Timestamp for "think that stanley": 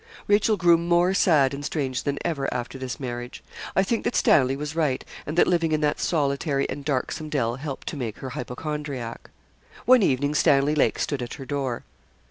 3.83-4.55